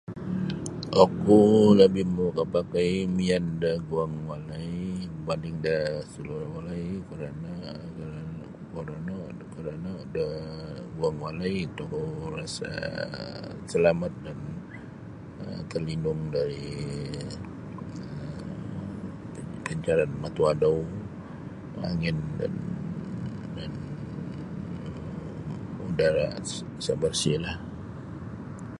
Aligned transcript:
Oku 1.03 1.41
labih 1.79 2.07
makapakai 2.17 2.91
mian 3.17 3.45
da 3.61 3.71
guang 3.87 4.15
walai 4.29 4.75
berbanding 5.15 5.57
da 5.65 5.77
salura 6.11 6.47
walai 6.55 6.85
kerana 7.09 7.51
kerana 7.97 8.17
kuo 8.69 8.81
rono 8.89 9.19
kuo 9.51 9.59
rono 9.67 9.93
da 10.15 10.27
guang 10.95 11.17
walai 11.25 11.57
tokou 11.77 12.11
rasa 12.37 12.71
salamat 13.71 14.13
dan 14.25 14.39
terlindung 15.69 16.21
dari 16.35 16.69
um 18.01 18.97
pancaran 19.65 20.11
matu 20.21 20.41
adau, 20.51 20.77
angin 21.89 22.17
dan 22.39 22.53
udara 25.85 26.27
isa 26.81 26.93
bersih 27.01 27.37
lah. 27.45 27.57